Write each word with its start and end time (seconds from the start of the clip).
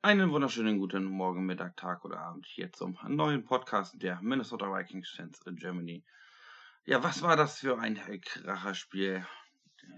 Einen 0.00 0.30
wunderschönen 0.30 0.78
guten 0.78 1.02
Morgen, 1.02 1.44
Mittag, 1.44 1.76
Tag 1.76 2.04
oder 2.04 2.20
Abend 2.20 2.46
hier 2.46 2.72
zum 2.72 2.96
neuen 3.08 3.44
Podcast 3.44 4.00
der 4.00 4.22
Minnesota 4.22 4.66
Vikings 4.72 5.10
Fans 5.10 5.44
in 5.44 5.56
Germany. 5.56 6.04
Ja, 6.84 7.02
was 7.02 7.20
war 7.22 7.36
das 7.36 7.58
für 7.58 7.80
ein 7.80 7.98
Kracherspiel? 8.20 9.26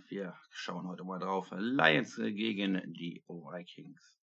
Wir 0.08 0.34
schauen 0.52 0.88
heute 0.88 1.04
mal 1.04 1.18
drauf. 1.18 1.48
Lions 1.54 2.16
gegen 2.16 2.80
die 2.94 3.22
Vikings. 3.28 4.16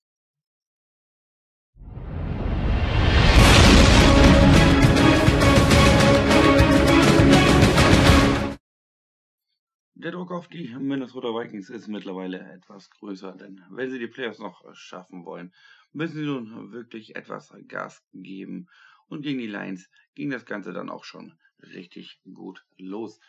Druck 10.27 10.39
auf 10.39 10.49
die 10.49 10.75
Minnesota 10.77 11.29
Vikings 11.29 11.69
ist 11.69 11.87
mittlerweile 11.87 12.39
etwas 12.51 12.89
größer, 12.89 13.31
denn 13.37 13.63
wenn 13.69 13.89
sie 13.89 13.97
die 13.97 14.07
Playoffs 14.07 14.39
noch 14.39 14.61
schaffen 14.75 15.23
wollen, 15.23 15.53
müssen 15.93 16.17
sie 16.17 16.25
nun 16.25 16.73
wirklich 16.73 17.15
etwas 17.15 17.53
Gas 17.69 18.03
geben. 18.11 18.67
Und 19.07 19.21
gegen 19.21 19.39
die 19.39 19.47
Lions 19.47 19.89
ging 20.15 20.29
das 20.29 20.45
Ganze 20.45 20.73
dann 20.73 20.89
auch 20.89 21.05
schon 21.05 21.39
richtig 21.61 22.19
gut 22.33 22.65
los. 22.75 23.21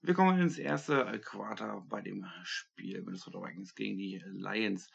Wir 0.00 0.14
kommen 0.14 0.38
ins 0.38 0.56
erste 0.56 1.20
Quarter 1.24 1.84
bei 1.88 2.00
dem 2.02 2.24
Spiel 2.44 3.02
Minnesota 3.02 3.42
Vikings 3.42 3.74
gegen 3.74 3.98
die 3.98 4.22
Lions. 4.24 4.92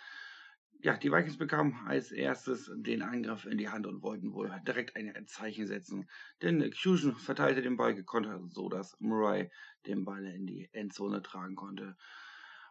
Ja, 0.82 0.96
die 0.96 1.12
Vikings 1.12 1.38
bekamen 1.38 1.76
als 1.88 2.10
erstes 2.10 2.72
den 2.74 3.02
Angriff 3.02 3.46
in 3.46 3.58
die 3.58 3.68
Hand 3.68 3.86
und 3.86 4.02
wollten 4.02 4.32
wohl 4.32 4.50
direkt 4.66 4.96
ein 4.96 5.28
Zeichen 5.28 5.68
setzen. 5.68 6.10
Denn 6.42 6.72
Fusion 6.72 7.18
verteilte 7.18 7.62
den 7.62 7.76
Ball 7.76 7.94
gekontert, 7.94 8.42
so 8.54 8.70
dass 8.70 8.98
Murray 9.02 9.52
den 9.86 10.06
Ball 10.06 10.26
in 10.26 10.48
die 10.48 10.70
Endzone 10.72 11.22
tragen 11.22 11.58
konnte. 11.58 11.98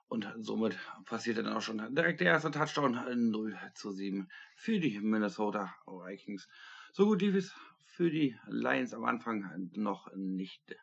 Und 0.06 0.26
somit 0.38 0.78
passierte 1.04 1.42
dann 1.42 1.52
auch 1.52 1.60
schon 1.60 1.94
direkt 1.94 2.20
der 2.20 2.28
erste 2.28 2.50
Touchdown 2.50 2.98
0 3.30 3.58
zu 3.74 3.92
7 3.92 4.28
für 4.56 4.80
die 4.80 5.00
Minnesota 5.00 5.74
Vikings. 5.84 6.48
So 6.94 7.04
gut 7.04 7.20
lief 7.20 7.34
es 7.34 7.54
für 7.84 8.10
die 8.10 8.38
Lions 8.46 8.94
am 8.94 9.04
Anfang 9.04 9.68
noch 9.74 10.10
nicht. 10.14 10.74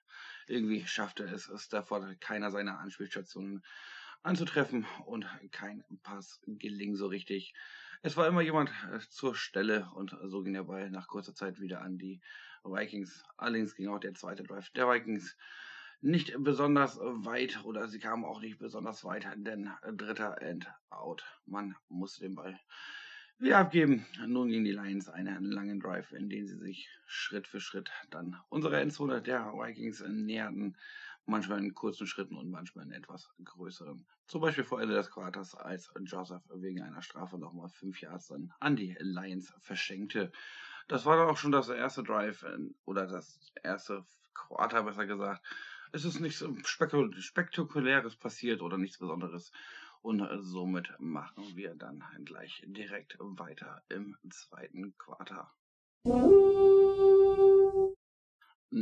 Irgendwie 0.46 0.86
schaffte 0.86 1.24
es 1.24 1.50
Stafford 1.58 2.22
keiner 2.22 2.52
seiner 2.52 2.78
Anspielstationen 2.78 3.64
anzutreffen 4.26 4.86
und 5.06 5.26
kein 5.52 5.84
Pass 6.04 6.42
geling 6.48 6.96
so 6.96 7.08
richtig. 7.08 7.54
Es 8.02 8.18
war 8.18 8.28
immer 8.28 8.42
jemand 8.42 8.72
äh, 8.92 9.00
zur 9.10 9.36
Stelle 9.36 9.90
und 9.96 10.16
so 10.26 10.44
ging 10.44 10.54
der 10.54 10.64
Ball 10.64 10.90
nach 10.90 11.08
kurzer 11.08 11.36
Zeit 11.36 11.60
wieder 11.60 11.82
an 11.82 11.98
die 11.98 12.22
Vikings. 12.64 13.24
Allerdings 13.38 13.76
ging 13.76 13.88
auch 13.88 14.00
der 14.00 14.16
zweite 14.16 14.44
Drive 14.44 14.70
der 14.72 14.90
Vikings 14.90 15.38
nicht 16.02 16.36
besonders 16.40 17.00
weit 17.00 17.64
oder 17.64 17.88
sie 17.88 18.00
kamen 18.00 18.26
auch 18.26 18.42
nicht 18.42 18.60
besonders 18.60 19.04
weit, 19.06 19.28
denn 19.38 19.72
dritter 19.94 20.42
End 20.42 20.68
out. 20.90 21.24
Man 21.46 21.76
musste 21.88 22.22
den 22.22 22.36
Ball 22.36 22.60
wieder 23.38 23.58
abgeben. 23.60 24.06
Nun 24.26 24.50
gingen 24.50 24.66
die 24.66 24.72
Lions 24.72 25.10
einen 25.10 25.46
langen 25.46 25.80
Drive, 25.80 26.12
in 26.12 26.30
den 26.30 26.48
sie 26.48 26.58
sich 26.58 26.90
Schritt 27.06 27.48
für 27.48 27.60
Schritt 27.60 27.92
dann 28.10 28.38
unsere 28.50 28.80
Endzone 28.80 29.22
der 29.22 29.54
Vikings 29.54 30.04
näherten 30.08 30.78
manchmal 31.26 31.60
in 31.60 31.74
kurzen 31.74 32.08
Schritten 32.08 32.38
und 32.38 32.50
manchmal 32.50 32.86
in 32.86 32.92
etwas 32.92 33.30
größeren. 33.44 34.06
Zum 34.28 34.42
Beispiel 34.42 34.64
vor 34.64 34.82
Ende 34.82 34.96
des 34.96 35.12
Quarters, 35.12 35.56
als 35.56 35.92
Joseph 36.04 36.44
wegen 36.54 36.82
einer 36.82 37.02
Strafe 37.02 37.38
nochmal 37.38 37.70
fünf 37.70 38.02
Yards 38.02 38.28
dann 38.28 38.54
an 38.60 38.76
die 38.76 38.96
Lions 39.00 39.54
verschenkte. 39.60 40.32
Das 40.88 41.06
war 41.06 41.18
dann 41.18 41.30
auch 41.30 41.38
schon 41.38 41.52
das 41.52 41.70
erste 41.70 42.04
Drive 42.04 42.44
äh, 42.44 42.58
oder 42.86 43.08
das 43.08 43.40
erste 43.64 44.06
Quarter, 44.34 44.84
besser 44.84 45.06
gesagt. 45.06 45.46
Es 45.92 46.06
ist 46.06 46.20
nichts 46.20 46.46
Spektakuläres 46.64 48.16
passiert 48.18 48.62
oder 48.62 48.78
nichts 48.78 48.98
Besonderes. 48.98 49.52
Und 50.02 50.20
äh, 50.22 50.38
somit 50.42 50.94
machen 51.00 51.56
wir 51.56 51.74
dann 51.74 52.04
gleich 52.26 52.64
direkt 52.68 53.18
weiter 53.20 53.84
im 53.90 54.16
zweiten 54.30 54.96
Quarter. 54.98 55.52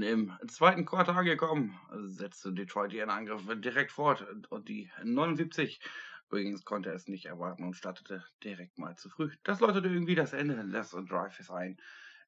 Im 0.01 0.33
zweiten 0.47 0.85
Quartal 0.85 1.17
angekommen, 1.17 1.77
setzte 2.07 2.51
Detroit 2.51 2.93
ihren 2.93 3.11
Angriff 3.11 3.43
direkt 3.61 3.91
fort 3.91 4.25
und 4.49 4.67
die 4.67 4.89
79 5.03 5.79
übrigens 6.25 6.65
konnte 6.65 6.89
es 6.89 7.07
nicht 7.07 7.25
erwarten 7.25 7.63
und 7.63 7.75
startete 7.75 8.23
direkt 8.43 8.79
mal 8.79 8.95
zu 8.95 9.07
früh. 9.07 9.29
Das 9.43 9.59
läutete 9.59 9.89
irgendwie 9.89 10.15
das 10.15 10.33
Ende 10.33 10.67
des 10.67 10.89
Drives 10.89 11.51
ein. 11.51 11.77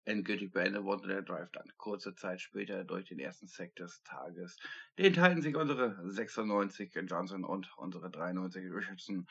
Endgültig 0.03 0.51
beendet 0.53 0.83
wurde 0.83 1.07
der 1.07 1.23
Drive 1.23 1.49
dann 1.53 1.73
kurze 1.77 2.13
Zeit 2.13 2.39
später 2.39 2.83
durch 2.83 3.05
den 3.05 3.17
ersten 3.17 3.47
Sack 3.47 3.75
des 3.77 4.03
Tages. 4.03 4.57
Den 4.99 5.13
teilten 5.13 5.41
sich 5.41 5.55
unsere 5.55 5.97
96 6.07 6.93
Johnson 7.07 7.43
und 7.43 7.75
unsere 7.77 8.11
93 8.11 8.71
Richardson. 8.71 9.25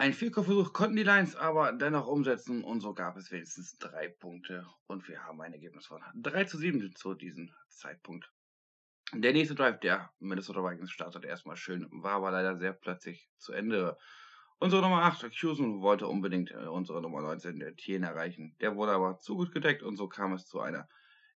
Ein 0.00 0.14
Vierkopfversuch 0.14 0.72
konnten 0.72 0.96
die 0.96 1.02
Lions 1.02 1.36
aber 1.36 1.72
dennoch 1.72 2.06
umsetzen 2.06 2.64
und 2.64 2.80
so 2.80 2.94
gab 2.94 3.18
es 3.18 3.30
wenigstens 3.30 3.76
drei 3.76 4.08
Punkte 4.08 4.66
und 4.86 5.06
wir 5.06 5.22
haben 5.24 5.42
ein 5.42 5.52
Ergebnis 5.52 5.84
von 5.84 6.02
3 6.14 6.44
zu 6.44 6.56
7 6.56 6.94
zu 6.96 7.12
diesem 7.12 7.52
Zeitpunkt. 7.68 8.32
Der 9.12 9.34
nächste 9.34 9.54
Drive 9.54 9.78
der 9.80 10.10
Minnesota 10.18 10.64
Vikings 10.64 10.90
startete 10.90 11.26
erstmal 11.26 11.58
schön, 11.58 11.86
war 11.90 12.12
aber 12.12 12.30
leider 12.30 12.56
sehr 12.56 12.72
plötzlich 12.72 13.28
zu 13.36 13.52
Ende. 13.52 13.98
Unsere 14.58 14.80
Nummer 14.80 15.02
8, 15.02 15.38
Cusen, 15.38 15.82
wollte 15.82 16.06
unbedingt 16.06 16.50
äh, 16.50 16.66
unsere 16.66 17.02
Nummer 17.02 17.20
19, 17.20 17.58
der 17.58 17.76
Tien, 17.76 18.02
erreichen. 18.02 18.56
Der 18.60 18.76
wurde 18.76 18.92
aber 18.92 19.18
zu 19.18 19.36
gut 19.36 19.52
gedeckt 19.52 19.82
und 19.82 19.98
so 19.98 20.08
kam 20.08 20.32
es 20.32 20.46
zu 20.46 20.60
einer 20.60 20.88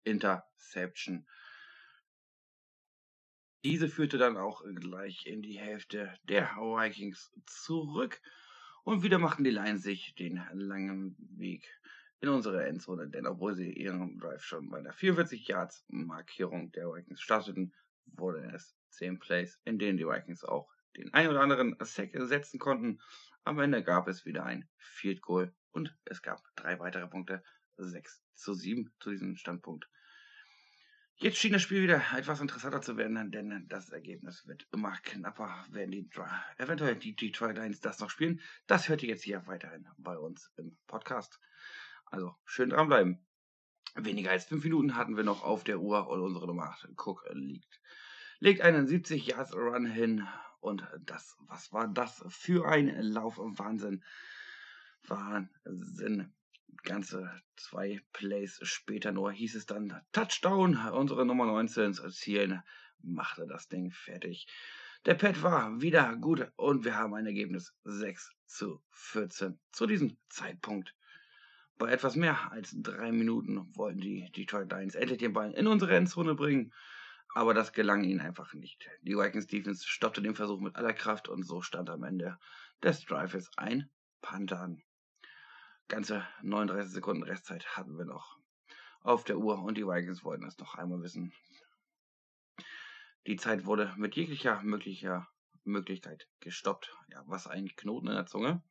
Interception. 0.03 1.25
Diese 3.63 3.89
führte 3.89 4.19
dann 4.19 4.37
auch 4.37 4.63
gleich 4.75 5.25
in 5.25 5.41
die 5.41 5.57
Hälfte 5.57 6.13
der 6.25 6.51
Vikings 6.57 7.31
zurück. 7.47 8.21
Und 8.83 9.03
wieder 9.03 9.19
machten 9.19 9.43
die 9.43 9.51
Lions 9.51 9.83
sich 9.83 10.15
den 10.15 10.41
langen 10.53 11.15
Weg 11.37 11.67
in 12.19 12.29
unsere 12.29 12.65
Endzone, 12.65 13.09
denn 13.09 13.27
obwohl 13.27 13.55
sie 13.55 13.71
ihren 13.71 14.17
Drive 14.17 14.43
schon 14.43 14.69
bei 14.69 14.81
der 14.81 14.93
44 14.93 15.47
Yards 15.47 15.85
Markierung 15.87 16.71
der 16.71 16.87
Vikings 16.87 17.21
starteten, 17.21 17.73
wurde 18.05 18.51
es 18.53 18.75
10 18.89 19.19
Plays, 19.19 19.59
in 19.65 19.79
denen 19.79 19.97
die 19.97 20.07
Vikings 20.07 20.43
auch 20.43 20.69
den 20.97 21.13
ein 21.13 21.27
oder 21.27 21.41
anderen 21.41 21.75
Sack 21.81 22.11
setzen 22.13 22.59
konnten. 22.59 22.99
Am 23.43 23.59
Ende 23.59 23.83
gab 23.83 24.07
es 24.07 24.25
wieder 24.25 24.45
ein 24.45 24.67
Field 24.77 25.21
Goal 25.21 25.53
und 25.71 25.95
es 26.05 26.21
gab 26.21 26.41
drei 26.55 26.79
weitere 26.79 27.07
Punkte, 27.07 27.43
6 27.77 28.23
zu 28.33 28.53
7 28.53 28.91
zu 28.99 29.11
diesem 29.11 29.35
Standpunkt. 29.35 29.87
Jetzt 31.21 31.37
schien 31.37 31.53
das 31.53 31.61
Spiel 31.61 31.83
wieder 31.83 32.01
etwas 32.17 32.41
interessanter 32.41 32.81
zu 32.81 32.97
werden, 32.97 33.29
denn 33.29 33.67
das 33.69 33.91
Ergebnis 33.91 34.47
wird 34.47 34.65
immer 34.73 34.97
knapper, 35.03 35.63
wenn 35.69 35.91
die 35.91 36.09
eventuell 36.57 36.95
die 36.95 37.15
Detroit 37.15 37.57
Lions 37.57 37.79
das 37.79 37.99
noch 37.99 38.09
spielen. 38.09 38.41
Das 38.65 38.89
hört 38.89 39.03
ihr 39.03 39.09
jetzt 39.09 39.23
hier 39.23 39.45
weiterhin 39.45 39.87
bei 39.99 40.17
uns 40.17 40.51
im 40.57 40.75
Podcast. 40.87 41.39
Also 42.07 42.35
schön 42.43 42.71
dranbleiben. 42.71 43.23
Weniger 43.93 44.31
als 44.31 44.45
fünf 44.45 44.63
Minuten 44.63 44.95
hatten 44.95 45.15
wir 45.15 45.23
noch 45.23 45.43
auf 45.43 45.63
der 45.63 45.79
Uhr 45.79 46.07
und 46.09 46.21
unsere 46.21 46.47
Nummer 46.47 46.63
8 46.63 46.89
Cook 46.97 47.29
liegt. 47.33 47.79
Legt 48.39 48.61
einen 48.61 48.87
70 48.87 49.27
Yards 49.27 49.53
Run 49.53 49.85
hin 49.85 50.27
und 50.59 50.83
das, 51.01 51.37
was 51.41 51.71
war 51.71 51.87
das 51.87 52.25
für 52.29 52.67
ein 52.67 52.87
Lauf? 52.99 53.37
Wahnsinn. 53.37 54.03
Wahnsinn 55.03 56.33
ganze 56.83 57.31
zwei 57.55 58.01
Plays 58.13 58.59
später 58.63 59.11
nur 59.11 59.31
hieß 59.31 59.55
es 59.55 59.65
dann 59.65 60.01
Touchdown. 60.11 60.77
Unsere 60.91 61.25
Nummer 61.25 61.45
19 61.45 61.93
zu 61.93 62.03
erzielen, 62.03 62.61
machte 63.03 63.47
das 63.47 63.67
Ding 63.67 63.91
fertig. 63.91 64.47
Der 65.05 65.15
Pet 65.15 65.41
war 65.41 65.81
wieder 65.81 66.15
gut 66.15 66.51
und 66.57 66.85
wir 66.85 66.95
haben 66.95 67.13
ein 67.15 67.25
Ergebnis 67.25 67.73
6 67.85 68.31
zu 68.45 68.83
14 68.91 69.59
zu 69.71 69.87
diesem 69.87 70.17
Zeitpunkt. 70.29 70.95
Bei 71.77 71.91
etwas 71.91 72.15
mehr 72.15 72.51
als 72.51 72.75
drei 72.75 73.11
Minuten 73.11 73.75
wollten 73.75 74.01
die 74.01 74.31
Detroit 74.31 74.71
Lions 74.71 74.93
endlich 74.93 75.17
den 75.17 75.33
Ball 75.33 75.51
in 75.53 75.65
unsere 75.65 75.95
Endzone 75.95 76.35
bringen, 76.35 76.71
aber 77.33 77.55
das 77.55 77.73
gelang 77.73 78.03
ihnen 78.03 78.19
einfach 78.19 78.53
nicht. 78.53 78.87
Die 79.01 79.17
Vikings 79.17 79.47
Defense 79.47 79.87
stoppte 79.87 80.21
den 80.21 80.35
Versuch 80.35 80.59
mit 80.59 80.75
aller 80.75 80.93
Kraft 80.93 81.27
und 81.27 81.43
so 81.43 81.61
stand 81.61 81.89
am 81.89 82.03
Ende 82.03 82.37
des 82.83 83.03
Drives 83.05 83.49
ein 83.57 83.89
Panther 84.21 84.59
an. 84.59 84.83
Ganze 85.91 86.25
39 86.41 86.93
Sekunden 86.93 87.23
Restzeit 87.23 87.75
hatten 87.75 87.97
wir 87.97 88.05
noch 88.05 88.39
auf 89.01 89.25
der 89.25 89.37
Uhr 89.37 89.61
und 89.61 89.75
die 89.75 89.85
Vikings 89.85 90.23
wollten 90.23 90.45
es 90.45 90.57
noch 90.57 90.75
einmal 90.75 91.01
wissen. 91.01 91.33
Die 93.27 93.35
Zeit 93.35 93.65
wurde 93.65 93.93
mit 93.97 94.15
jeglicher 94.15 94.61
möglicher 94.63 95.27
Möglichkeit 95.65 96.29
gestoppt. 96.39 96.95
Ja, 97.09 97.23
was 97.25 97.45
ein 97.45 97.67
Knoten 97.75 98.07
in 98.07 98.13
der 98.13 98.25
Zunge. 98.25 98.63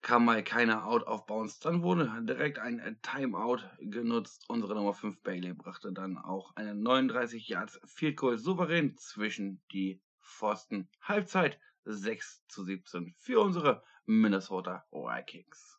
Kam 0.00 0.24
mal 0.26 0.44
keiner 0.44 0.86
out 0.86 1.08
auf 1.08 1.26
Bounce, 1.26 1.58
dann 1.60 1.82
wurde 1.82 2.08
direkt 2.22 2.60
ein 2.60 3.00
Timeout 3.02 3.58
genutzt. 3.80 4.44
Unsere 4.46 4.76
Nummer 4.76 4.94
5 4.94 5.22
Bailey 5.22 5.54
brachte 5.54 5.92
dann 5.92 6.18
auch 6.18 6.54
eine 6.54 6.76
39 6.76 7.48
Yards 7.48 7.80
Field 7.84 8.16
Goal 8.16 8.38
souverän 8.38 8.96
zwischen 8.96 9.60
die 9.72 10.00
Pfosten. 10.20 10.88
Halbzeit 11.00 11.58
6 11.84 12.46
zu 12.48 12.64
17 12.64 13.14
für 13.18 13.40
unsere 13.40 13.82
Minnesota 14.06 14.84
Vikings. 14.90 15.78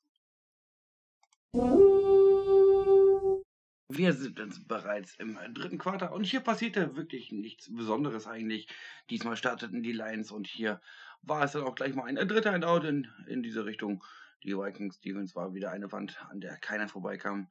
Wir 3.87 4.13
sind 4.13 4.39
jetzt 4.39 4.67
bereits 4.67 5.15
im 5.19 5.37
dritten 5.53 5.77
Quartal 5.77 6.11
und 6.11 6.25
hier 6.25 6.41
passierte 6.41 6.95
wirklich 6.95 7.31
nichts 7.31 7.73
Besonderes 7.73 8.27
eigentlich. 8.27 8.67
Diesmal 9.09 9.37
starteten 9.37 9.83
die 9.83 9.93
Lions 9.93 10.31
und 10.31 10.47
hier 10.47 10.81
war 11.21 11.43
es 11.43 11.53
dann 11.53 11.63
auch 11.63 11.75
gleich 11.75 11.93
mal 11.95 12.05
ein 12.05 12.15
dritter 12.27 12.51
Handout 12.51 12.85
in, 12.87 13.07
in 13.27 13.43
diese 13.43 13.65
Richtung. 13.65 14.03
Die 14.43 14.57
Vikings 14.57 14.99
Defense 14.99 15.35
war 15.35 15.53
wieder 15.53 15.71
eine 15.71 15.91
Wand, 15.91 16.19
an 16.29 16.41
der 16.41 16.57
keiner 16.57 16.87
vorbeikam. 16.87 17.47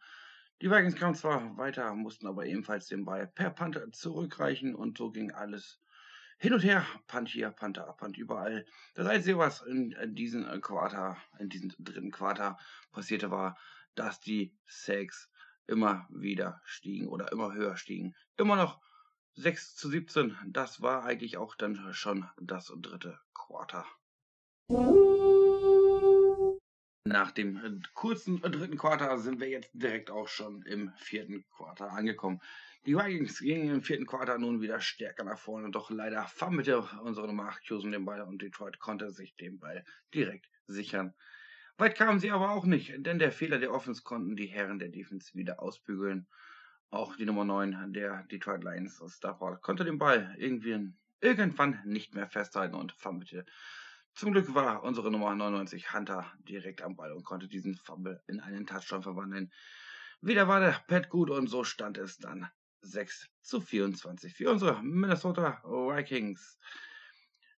Die 0.61 0.71
Vikings 0.71 0.97
kamen 0.97 1.15
zwar 1.15 1.57
weiter, 1.57 1.95
mussten 1.95 2.27
aber 2.27 2.47
ebenfalls 2.47 2.87
den 2.89 3.05
Ball 3.05 3.27
per 3.27 3.51
Punt 3.51 3.81
zurückreichen 3.95 4.75
und 4.75 4.99
so 4.99 5.11
ging 5.11 5.33
alles 5.33 5.81
hin 6.39 6.53
und 6.53 6.65
her. 6.65 6.87
Punt 7.07 7.29
hier, 7.29 7.51
Punt 7.51 7.77
da, 7.77 7.93
Punt 7.93 8.17
überall. 8.17 8.67
Das 8.95 9.07
Einzige, 9.07 9.39
was 9.39 9.63
in, 9.63 9.93
in 9.93 10.15
diesem 10.15 10.61
Quarter, 10.61 11.17
in 11.39 11.49
diesem 11.49 11.73
dritten 11.79 12.11
Quarter 12.11 12.59
passierte, 12.93 13.31
war, 13.31 13.57
dass 13.95 14.21
die 14.21 14.57
Sacks 14.67 15.31
immer 15.67 16.07
wieder 16.11 16.61
stiegen 16.65 17.09
oder 17.09 17.33
immer 17.33 17.55
höher 17.55 17.77
stiegen. 17.77 18.15
Immer 18.37 18.57
noch 18.57 18.81
6 19.35 19.77
zu 19.77 19.89
17. 19.89 20.37
Das 20.47 20.81
war 20.81 21.05
eigentlich 21.05 21.37
auch 21.37 21.55
dann 21.57 21.93
schon 21.93 22.29
das 22.41 22.73
dritte 22.77 23.19
Quarter. 23.35 23.87
Nach 27.07 27.33
dem 27.33 27.83
kurzen 27.93 28.41
dritten 28.41 28.79
Quarter 28.79 29.19
sind 29.19 29.39
wir 29.39 29.51
jetzt 29.51 29.71
direkt 29.75 30.11
auch 30.11 30.27
schon 30.27 30.63
im 30.63 30.91
vierten 30.97 31.45
Quarter 31.51 31.91
angekommen. 31.91 32.41
Die 32.87 32.97
Vikings 32.97 33.41
gingen 33.41 33.69
im 33.69 33.83
vierten 33.83 34.07
Quarter 34.07 34.39
nun 34.39 34.63
wieder 34.63 34.81
stärker 34.81 35.23
nach 35.25 35.39
vorne, 35.39 35.71
doch 35.71 35.91
leider 35.91 36.27
fummelte 36.29 36.79
unsere 37.03 37.27
Nummer 37.27 37.51
8 37.51 37.69
den 37.69 38.07
Ball 38.07 38.23
und 38.23 38.41
Detroit 38.41 38.79
konnte 38.79 39.11
sich 39.11 39.37
den 39.37 39.59
Ball 39.59 39.85
direkt 40.15 40.49
sichern. 40.67 41.13
Weit 41.77 41.95
kamen 41.95 42.21
sie 42.21 42.31
aber 42.31 42.53
auch 42.53 42.65
nicht, 42.65 42.95
denn 42.97 43.19
der 43.19 43.33
Fehler 43.33 43.59
der 43.59 43.75
Offense 43.75 44.03
konnten 44.03 44.35
die 44.35 44.47
Herren 44.47 44.79
der 44.79 44.89
Defense 44.89 45.35
wieder 45.35 45.61
ausbügeln. 45.61 46.27
Auch 46.89 47.17
die 47.17 47.27
Nummer 47.27 47.45
9 47.45 47.93
der 47.93 48.23
Detroit 48.31 48.65
Lions, 48.65 49.03
Stafford, 49.09 49.61
konnte 49.61 49.85
den 49.85 49.99
Ball 49.99 50.35
irgendwie 50.39 50.95
irgendwann 51.21 51.83
nicht 51.85 52.15
mehr 52.15 52.29
festhalten 52.29 52.77
und 52.77 52.93
fummelte. 52.93 53.45
Zum 54.15 54.31
Glück 54.31 54.55
war 54.55 54.85
unsere 54.85 55.11
Nummer 55.11 55.35
99 55.35 55.93
Hunter 55.93 56.33
direkt 56.39 56.83
am 56.83 56.95
Ball 56.95 57.13
und 57.13 57.25
konnte 57.25 57.49
diesen 57.49 57.75
Fumble 57.75 58.23
in 58.29 58.39
einen 58.39 58.65
Touchdown 58.65 59.03
verwandeln. 59.03 59.53
Wieder 60.21 60.47
war 60.47 60.61
der 60.61 60.81
Pet 60.87 61.09
gut 61.09 61.31
und 61.31 61.49
so 61.49 61.65
stand 61.65 61.99
es 61.99 62.19
dann 62.19 62.49
6 62.83 63.29
zu 63.43 63.61
24 63.61 64.33
für 64.33 64.53
unsere 64.53 64.81
Minnesota 64.85 65.61
Vikings. 65.65 66.61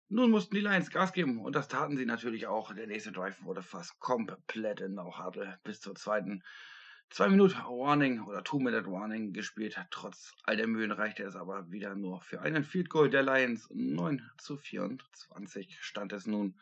Nun 0.09 0.31
mussten 0.31 0.55
die 0.55 0.63
Lions 0.63 0.91
Gas 0.91 1.13
geben 1.13 1.41
und 1.41 1.55
das 1.55 1.69
taten 1.69 1.99
sie 1.99 2.07
natürlich 2.07 2.47
auch. 2.47 2.73
Der 2.73 2.87
nächste 2.87 3.13
Drive 3.13 3.43
wurde 3.43 3.63
fast 3.63 3.99
komplett 3.99 4.81
in 4.81 4.95
No-Huddle 4.95 5.59
bis 5.63 5.81
zur 5.81 5.95
zweiten 5.95 6.43
2 7.11 7.29
Minuten 7.29 7.55
Warning 7.55 8.25
oder 8.25 8.45
2 8.45 8.59
Minute 8.59 8.91
Warning 8.91 9.33
gespielt. 9.33 9.79
Trotz 9.91 10.35
all 10.45 10.57
der 10.57 10.67
Mühen 10.67 10.93
reichte 10.93 11.23
es 11.23 11.37
aber 11.37 11.71
wieder 11.71 11.95
nur 11.95 12.21
für 12.21 12.43
einen 12.43 12.65
Field 12.65 12.91
Goal 12.91 13.09
der 13.09 13.23
Lions. 13.23 13.69
9 13.73 14.29
zu 14.39 14.57
24 14.57 15.79
stand 15.81 16.13
es 16.13 16.27
nun. 16.27 16.61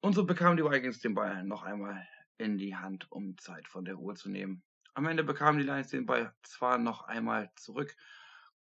Und 0.00 0.14
so 0.14 0.26
bekamen 0.26 0.56
die 0.56 0.64
Vikings 0.64 1.00
den 1.00 1.14
Ball 1.14 1.44
noch 1.44 1.62
einmal 1.62 2.06
in 2.36 2.58
die 2.58 2.76
Hand, 2.76 3.10
um 3.10 3.38
Zeit 3.38 3.68
von 3.68 3.84
der 3.84 3.94
Ruhe 3.94 4.14
zu 4.14 4.28
nehmen. 4.28 4.62
Am 4.92 5.06
Ende 5.06 5.24
bekamen 5.24 5.58
die 5.58 5.64
Lions 5.64 5.88
den 5.88 6.04
Ball 6.04 6.34
zwar 6.42 6.78
noch 6.78 7.02
einmal 7.02 7.50
zurück, 7.56 7.96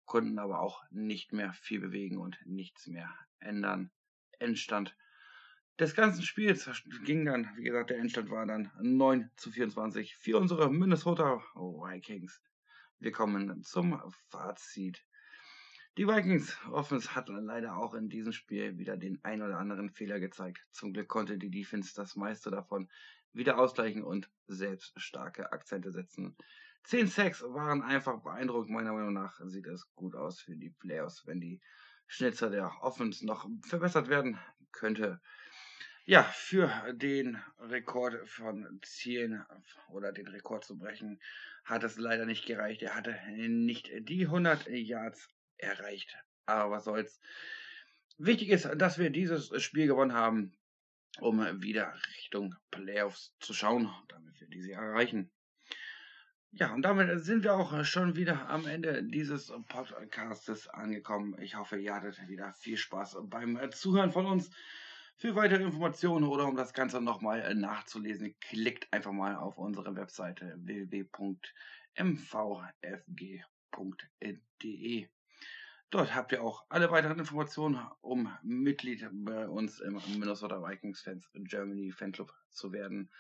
konnten 0.05 0.39
aber 0.39 0.59
auch 0.59 0.83
nicht 0.91 1.33
mehr 1.33 1.53
viel 1.53 1.79
bewegen 1.79 2.17
und 2.17 2.38
nichts 2.45 2.85
mehr 2.88 3.09
ändern. 3.39 3.91
Endstand 4.39 4.95
des 5.81 5.95
ganzen 5.95 6.21
Spiels 6.21 6.69
ging 7.05 7.25
dann, 7.25 7.49
wie 7.57 7.63
gesagt, 7.63 7.89
der 7.89 7.97
Endstand 7.97 8.29
war 8.29 8.45
dann 8.45 8.71
9 8.79 9.31
zu 9.35 9.49
24 9.49 10.15
für 10.15 10.37
unsere 10.37 10.71
Minnesota 10.71 11.41
Vikings. 11.55 12.39
Wir 12.99 13.11
kommen 13.11 13.63
zum 13.63 13.99
Fazit. 14.29 15.03
Die 15.97 16.07
Vikings 16.07 16.55
Offense 16.69 17.15
hat 17.15 17.29
leider 17.29 17.77
auch 17.77 17.95
in 17.95 18.09
diesem 18.09 18.31
Spiel 18.31 18.77
wieder 18.77 18.95
den 18.95 19.19
ein 19.23 19.41
oder 19.41 19.57
anderen 19.57 19.89
Fehler 19.89 20.19
gezeigt. 20.19 20.63
Zum 20.69 20.93
Glück 20.93 21.07
konnte 21.07 21.39
die 21.39 21.49
Defense 21.49 21.95
das 21.95 22.15
meiste 22.15 22.51
davon 22.51 22.87
wieder 23.33 23.57
ausgleichen 23.57 24.03
und 24.03 24.29
selbst 24.45 24.93
starke 25.01 25.51
Akzente 25.51 25.91
setzen. 25.91 26.37
Zehn 26.83 27.07
Sacks 27.07 27.41
waren 27.41 27.81
einfach 27.81 28.21
beeindruckend. 28.21 28.69
Meiner 28.69 28.93
Meinung 28.93 29.13
nach 29.13 29.39
sieht 29.45 29.65
es 29.65 29.91
gut 29.95 30.15
aus 30.15 30.41
für 30.41 30.55
die 30.55 30.69
Playoffs, 30.69 31.25
wenn 31.25 31.41
die 31.41 31.59
Schnitzer 32.05 32.51
der 32.51 32.71
Offense 32.81 33.25
noch 33.25 33.49
verbessert 33.63 34.09
werden 34.09 34.37
könnte. 34.71 35.19
Ja, 36.11 36.23
für 36.23 36.69
den 36.91 37.41
Rekord 37.57 38.27
von 38.27 38.81
Zielen 38.83 39.45
oder 39.93 40.11
den 40.11 40.27
Rekord 40.27 40.65
zu 40.65 40.77
brechen, 40.77 41.21
hat 41.63 41.85
es 41.85 41.97
leider 41.97 42.25
nicht 42.25 42.45
gereicht. 42.45 42.81
Er 42.81 42.95
hatte 42.95 43.17
nicht 43.37 43.89
die 44.09 44.25
100 44.25 44.67
Yards 44.67 45.29
erreicht. 45.55 46.13
Aber 46.45 46.71
was 46.71 46.83
soll's. 46.83 47.21
Wichtig 48.17 48.49
ist, 48.49 48.67
dass 48.75 48.99
wir 48.99 49.09
dieses 49.09 49.53
Spiel 49.63 49.87
gewonnen 49.87 50.11
haben, 50.11 50.51
um 51.21 51.39
wieder 51.63 51.93
Richtung 52.17 52.55
Playoffs 52.71 53.33
zu 53.39 53.53
schauen, 53.53 53.89
damit 54.09 54.37
wir 54.41 54.49
diese 54.49 54.73
erreichen. 54.73 55.31
Ja, 56.51 56.73
und 56.73 56.81
damit 56.81 57.23
sind 57.23 57.45
wir 57.45 57.53
auch 57.53 57.85
schon 57.85 58.17
wieder 58.17 58.49
am 58.49 58.67
Ende 58.67 59.01
dieses 59.01 59.53
Podcastes 59.69 60.67
angekommen. 60.67 61.41
Ich 61.41 61.55
hoffe, 61.55 61.77
ihr 61.77 61.95
hattet 61.95 62.27
wieder 62.27 62.51
viel 62.51 62.75
Spaß 62.75 63.15
beim 63.29 63.57
Zuhören 63.71 64.11
von 64.11 64.25
uns. 64.25 64.51
Für 65.21 65.35
weitere 65.35 65.62
Informationen 65.62 66.25
oder 66.25 66.47
um 66.47 66.56
das 66.56 66.73
Ganze 66.73 67.00
nochmal 67.00 67.53
nachzulesen, 67.53 68.33
klickt 68.39 68.91
einfach 68.91 69.12
mal 69.12 69.35
auf 69.35 69.56
unsere 69.59 69.95
Webseite 69.95 70.56
www.mvfg.de. 70.57 71.47
Dort 75.91 76.15
habt 76.15 76.31
ihr 76.31 76.41
auch 76.41 76.65
alle 76.69 76.89
weiteren 76.89 77.19
Informationen, 77.19 77.88
um 78.01 78.35
Mitglied 78.41 79.07
bei 79.12 79.47
uns 79.47 79.79
im 79.79 80.01
Minnesota 80.18 80.59
Vikings 80.59 81.01
Fans 81.01 81.29
Germany 81.35 81.91
Fanclub 81.91 82.33
zu 82.50 82.74
werden. 82.74 83.12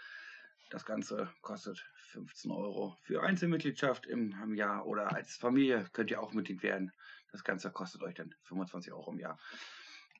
Das 0.71 0.85
Ganze 0.85 1.29
kostet 1.41 1.87
15 2.13 2.49
Euro 2.49 2.97
für 3.03 3.21
Einzelmitgliedschaft 3.21 4.07
im, 4.07 4.55
Jahr 4.55 4.87
oder 4.87 5.13
als 5.13 5.35
Familie 5.35 5.87
könnt 5.93 6.09
ihr 6.09 6.19
auch 6.19 6.33
Mitglied 6.33 6.63
werden. 6.63 6.91
Das 7.31 7.43
Ganze 7.43 7.69
kostet 7.69 8.01
euch 8.01 8.15
dann 8.15 8.33
25 8.45 8.91
Euro 8.91 9.11
im 9.11 9.19
Jahr. 9.19 9.37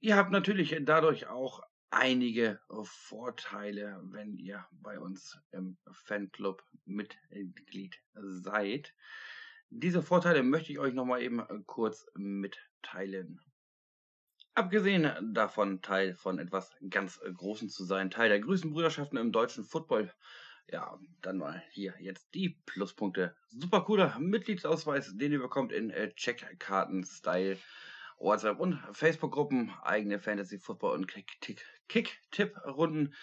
Ihr 0.03 0.15
habt 0.15 0.31
natürlich 0.31 0.75
dadurch 0.81 1.27
auch 1.27 1.61
einige 1.91 2.59
Vorteile, 2.83 4.01
wenn 4.05 4.37
ihr 4.37 4.65
bei 4.71 4.99
uns 4.99 5.37
im 5.51 5.77
Fanclub 5.91 6.63
Mitglied 6.85 8.01
seid. 8.13 8.93
Diese 9.69 10.01
Vorteile 10.01 10.43
möchte 10.43 10.71
ich 10.71 10.79
euch 10.79 10.93
nochmal 10.93 11.21
eben 11.21 11.45
kurz 11.67 12.07
mitteilen. 12.15 13.39
Abgesehen 14.53 15.33
davon, 15.33 15.81
Teil 15.81 16.13
von 16.15 16.37
etwas 16.37 16.75
ganz 16.89 17.21
äh, 17.23 17.31
Großem 17.31 17.69
zu 17.69 17.85
sein, 17.85 18.11
Teil 18.11 18.27
der 18.27 18.41
größten 18.41 18.73
Brüderschaften 18.73 19.15
im 19.15 19.31
deutschen 19.31 19.63
Football. 19.63 20.13
Ja, 20.67 20.99
dann 21.21 21.37
mal 21.37 21.63
hier 21.71 21.93
jetzt 21.99 22.33
die 22.33 22.49
Pluspunkte. 22.65 23.35
Super 23.49 23.81
cooler 23.81 24.19
Mitgliedsausweis, 24.19 25.15
den 25.15 25.31
ihr 25.31 25.39
bekommt 25.39 25.71
in 25.71 25.89
äh, 25.89 26.13
Checkkarten-Style. 26.13 27.57
WhatsApp 28.21 28.59
und 28.59 28.79
Facebook-Gruppen, 28.91 29.71
eigene 29.81 30.19
Fantasy-Football- 30.19 30.93
und 30.93 31.07
Kick-Tipp-Runden. 31.87 33.13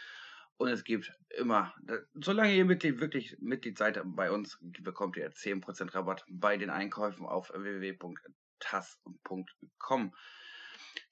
Und 0.56 0.68
es 0.68 0.82
gibt 0.82 1.12
immer, 1.36 1.72
solange 2.14 2.54
ihr 2.54 2.64
Mitglied, 2.64 3.00
wirklich 3.00 3.36
Mitglied 3.40 3.78
seid 3.78 4.00
bei 4.04 4.30
uns, 4.32 4.58
bekommt 4.60 5.16
ihr 5.16 5.30
10% 5.30 5.94
Rabatt 5.94 6.24
bei 6.28 6.56
den 6.56 6.70
Einkäufen 6.70 7.26
auf 7.26 7.50
www.tas.com. 7.50 8.16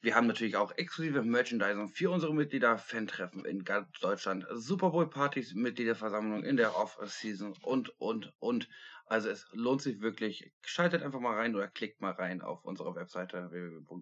Wir 0.07 0.15
haben 0.15 0.29
natürlich 0.29 0.55
auch 0.55 0.71
exklusive 0.77 1.21
Merchandising 1.23 1.89
für 1.89 2.13
unsere 2.13 2.33
Mitglieder, 2.33 2.79
Fan-Treffen 2.79 3.45
in 3.45 3.65
ganz 3.65 3.91
Deutschland, 3.99 4.47
Super 4.53 4.91
Bowl-Partys, 4.91 5.55
Mitgliederversammlungen 5.55 6.45
in 6.45 6.57
der 6.57 6.77
Off-Season 6.77 7.55
und, 7.63 7.89
und, 8.01 8.33
und. 8.39 8.69
Also 9.07 9.29
es 9.31 9.49
lohnt 9.51 9.83
sich 9.83 10.01
wirklich. 10.01 10.53
Schaltet 10.65 11.03
einfach 11.03 11.19
mal 11.19 11.35
rein 11.35 11.57
oder 11.57 11.67
klickt 11.67 12.01
mal 12.01 12.13
rein 12.13 12.41
auf 12.41 12.65
unsere 12.65 12.95
Webseite 12.95 13.51
www.mvfg.de. 13.51 13.97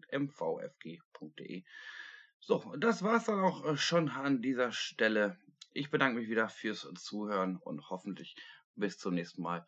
So, 2.38 2.75
das 2.76 3.02
war's 3.02 3.25
dann 3.25 3.40
auch 3.40 3.64
äh, 3.64 3.78
schon 3.78 4.11
an 4.11 4.42
dieser 4.42 4.73
Stelle. 4.73 5.38
Ich 5.73 5.90
bedanke 5.90 6.18
mich 6.18 6.28
wieder 6.28 6.50
fürs 6.50 6.87
Zuhören 6.96 7.56
und 7.56 7.88
hoffentlich 7.88 8.37
bis 8.76 8.99
zum 8.99 9.14
nächsten 9.14 9.40
Mal. 9.40 9.66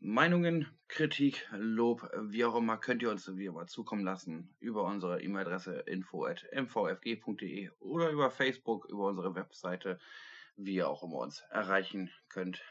Meinungen, 0.00 0.68
Kritik, 0.86 1.48
Lob, 1.52 2.08
wie 2.16 2.44
auch 2.44 2.54
immer, 2.54 2.76
könnt 2.76 3.02
ihr 3.02 3.10
uns 3.10 3.36
wie 3.36 3.46
immer 3.46 3.66
zukommen 3.66 4.04
lassen 4.04 4.54
über 4.60 4.84
unsere 4.84 5.20
E-Mail-Adresse 5.20 5.80
info.mvfg.de 5.86 7.70
oder 7.80 8.10
über 8.10 8.30
Facebook, 8.30 8.86
über 8.86 9.08
unsere 9.08 9.34
Webseite, 9.34 9.98
wie 10.56 10.74
ihr 10.76 10.88
auch 10.88 11.02
immer 11.02 11.18
uns 11.18 11.40
erreichen 11.50 12.12
könnt. 12.28 12.62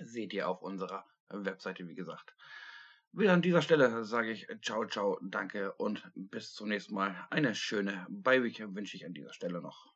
Seht 0.00 0.32
ihr 0.32 0.48
auf 0.48 0.62
unserer 0.62 1.04
Webseite, 1.28 1.88
wie 1.88 1.96
gesagt. 1.96 2.34
Wieder 3.12 3.32
an 3.32 3.42
dieser 3.42 3.60
Stelle 3.60 4.04
sage 4.04 4.30
ich 4.30 4.46
ciao, 4.62 4.86
ciao, 4.86 5.18
danke 5.22 5.72
und 5.72 6.10
bis 6.14 6.54
zum 6.54 6.68
nächsten 6.68 6.94
Mal. 6.94 7.14
Eine 7.30 7.54
schöne 7.54 8.06
Bye-Week 8.08 8.74
wünsche 8.74 8.96
ich 8.96 9.04
an 9.04 9.12
dieser 9.12 9.34
Stelle 9.34 9.60
noch. 9.60 9.92